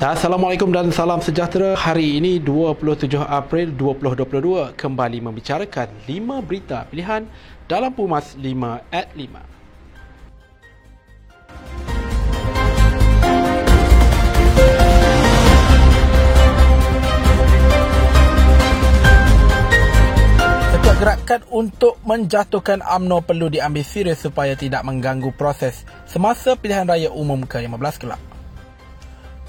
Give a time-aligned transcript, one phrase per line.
[0.00, 1.76] Assalamualaikum dan salam sejahtera.
[1.76, 7.28] Hari ini 27 April 2022 kembali membicarakan 5 berita pilihan
[7.68, 9.44] dalam Pumas 5 at 5.
[21.00, 27.40] gerakan untuk menjatuhkan AMNO perlu diambil serius supaya tidak mengganggu proses semasa pilihan raya umum
[27.44, 28.29] ke-15 kelab.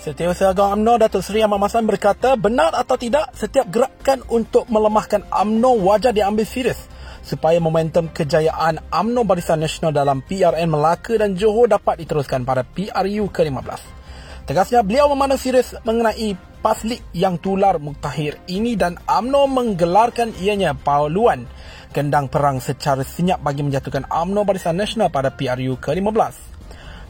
[0.02, 5.77] Setiausaha UMNO Datuk Seri Ahmad Masan berkata benar atau tidak setiap gerakan untuk melemahkan UMNO
[5.85, 6.89] wajar diambil serius
[7.21, 13.29] supaya momentum kejayaan UMNO Barisan Nasional dalam PRN Melaka dan Johor dapat diteruskan pada PRU
[13.29, 13.81] ke-15.
[14.49, 16.34] Tegasnya beliau memandang serius mengenai
[16.65, 21.45] paslik yang tular muktahir ini dan UMNO menggelarkan ianya pauluan
[21.93, 26.60] gendang perang secara senyap bagi menjatuhkan UMNO Barisan Nasional pada PRU ke-15.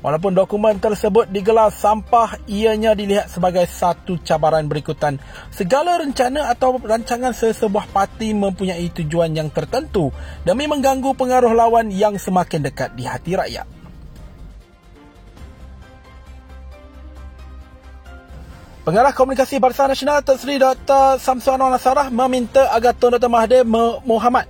[0.01, 5.21] Walaupun dokumen tersebut digelar sampah, ianya dilihat sebagai satu cabaran berikutan.
[5.53, 10.09] Segala rencana atau rancangan sesebuah parti mempunyai tujuan yang tertentu
[10.41, 13.69] demi mengganggu pengaruh lawan yang semakin dekat di hati rakyat.
[18.81, 21.21] Pengarah Komunikasi Barisan Nasional Datuk Seri Dr.
[21.21, 23.29] Samsuan Nasarah meminta agar Tun Dr.
[23.29, 23.61] Mahathir
[24.01, 24.49] Mohamad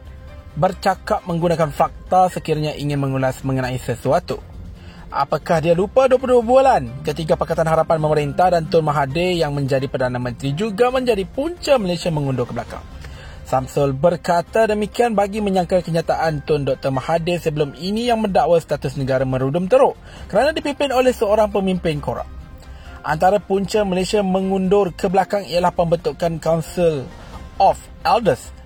[0.56, 4.51] bercakap menggunakan fakta sekiranya ingin mengulas mengenai sesuatu.
[5.12, 10.16] Apakah dia lupa 22 bulan ketika Pakatan Harapan Memerintah dan Tun Mahathir yang menjadi Perdana
[10.16, 12.80] Menteri juga menjadi punca Malaysia mengundur ke belakang?
[13.44, 16.96] Samsul berkata demikian bagi menyangka kenyataan Tun Dr.
[16.96, 20.00] Mahathir sebelum ini yang mendakwa status negara merudum teruk
[20.32, 22.32] kerana dipimpin oleh seorang pemimpin korup.
[23.04, 27.04] Antara punca Malaysia mengundur ke belakang ialah pembentukan Council
[27.60, 27.76] of
[28.08, 28.61] Elders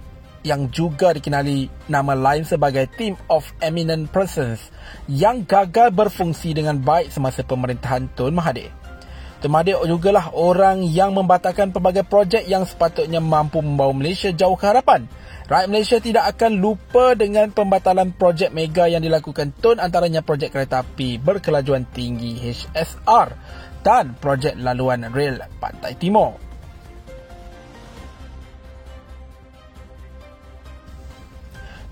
[0.45, 4.69] yang juga dikenali nama lain sebagai Team of Eminent Persons
[5.09, 8.69] yang gagal berfungsi dengan baik semasa pemerintahan Tun Mahathir.
[9.41, 14.69] Tun Mahathir jugalah orang yang membatalkan pelbagai projek yang sepatutnya mampu membawa Malaysia jauh ke
[14.69, 15.09] harapan.
[15.49, 20.85] Rakyat Malaysia tidak akan lupa dengan pembatalan projek mega yang dilakukan Tun antaranya projek kereta
[20.85, 23.27] api berkelajuan tinggi HSR
[23.81, 26.44] dan projek laluan rel Pantai Timur.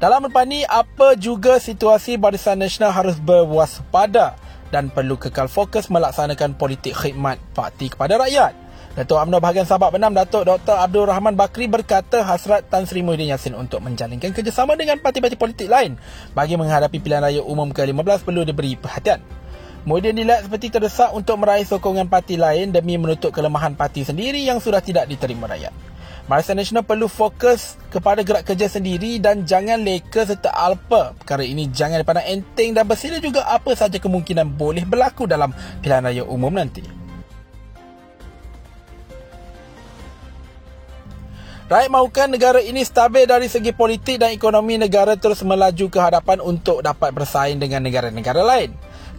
[0.03, 4.35] Dalam lepas ini, apa juga situasi Barisan Nasional harus berwaspada
[4.67, 8.51] dan perlu kekal fokus melaksanakan politik khidmat parti kepada rakyat.
[8.99, 10.75] Datuk UMNO bahagian sahabat benam Datuk Dr.
[10.75, 15.71] Abdul Rahman Bakri berkata hasrat Tan Sri Muhyiddin Yassin untuk menjalinkan kerjasama dengan parti-parti politik
[15.71, 15.95] lain
[16.35, 19.23] bagi menghadapi pilihan raya umum ke-15 perlu diberi perhatian.
[19.87, 24.59] Muhyiddin dilihat seperti terdesak untuk meraih sokongan parti lain demi menutup kelemahan parti sendiri yang
[24.59, 25.71] sudah tidak diterima rakyat.
[26.23, 31.11] Barisan Nasional perlu fokus kepada gerak kerja sendiri dan jangan leka serta alpa.
[31.19, 35.51] Perkara ini jangan dipandang enteng dan bersila juga apa saja kemungkinan boleh berlaku dalam
[35.83, 36.79] pilihan raya umum nanti.
[41.67, 46.39] Rakyat mahukan negara ini stabil dari segi politik dan ekonomi negara terus melaju ke hadapan
[46.39, 48.71] untuk dapat bersaing dengan negara-negara lain.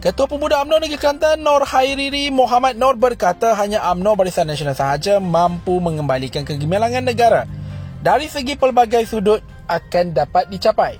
[0.03, 5.23] Ketua Pemuda UMNO Negeri Kelantan Nur Hairiri Muhammad Nur berkata hanya UMNO Barisan Nasional sahaja
[5.23, 7.47] mampu mengembalikan kegemilangan negara
[8.03, 10.99] dari segi pelbagai sudut akan dapat dicapai.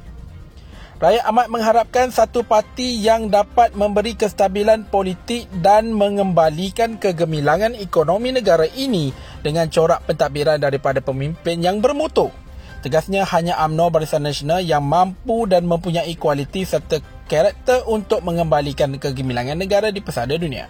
[0.95, 8.63] Rakyat amat mengharapkan satu parti yang dapat memberi kestabilan politik dan mengembalikan kegemilangan ekonomi negara
[8.79, 9.12] ini
[9.44, 12.31] dengan corak pentadbiran daripada pemimpin yang bermutu.
[12.79, 19.58] Tegasnya hanya UMNO Barisan Nasional yang mampu dan mempunyai kualiti serta karakter untuk mengembalikan kegemilangan
[19.58, 20.69] negara di pesada dunia.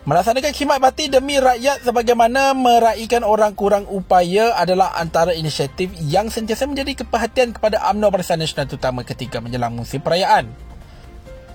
[0.00, 6.64] Melaksanakan khidmat bakti demi rakyat sebagaimana meraihkan orang kurang upaya adalah antara inisiatif yang sentiasa
[6.64, 10.69] menjadi keperhatian kepada UMNO Barisan Nasional terutama ketika menjelang musim perayaan.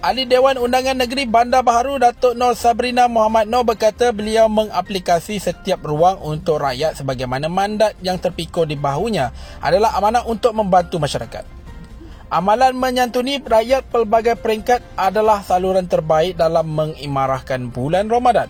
[0.03, 5.79] Ahli Dewan Undangan Negeri Bandar Baharu Datuk Nur Sabrina Muhammad Nur berkata beliau mengaplikasi setiap
[5.87, 9.31] ruang untuk rakyat sebagaimana mandat yang terpikul di bahunya
[9.63, 11.47] adalah amanah untuk membantu masyarakat.
[12.27, 18.49] Amalan menyantuni rakyat pelbagai peringkat adalah saluran terbaik dalam mengimarahkan bulan Ramadan.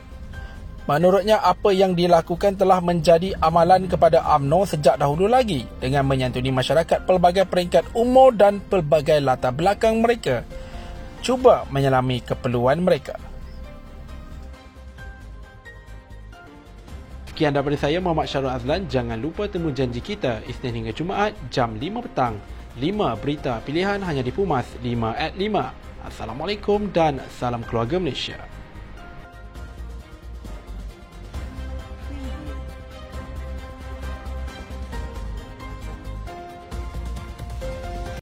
[0.85, 7.09] Menurutnya apa yang dilakukan telah menjadi amalan kepada AMNO sejak dahulu lagi dengan menyantuni masyarakat
[7.09, 10.45] pelbagai peringkat umur dan pelbagai latar belakang mereka
[11.25, 13.17] cuba menyelami keperluan mereka.
[17.33, 18.85] Sekian daripada saya Muhammad Syarul Azlan.
[18.85, 22.37] Jangan lupa temu janji kita Isnin hingga Jumaat jam 5 petang.
[22.77, 26.05] 5 berita pilihan hanya di Pumas 5 at 5.
[26.05, 28.54] Assalamualaikum dan salam keluarga Malaysia.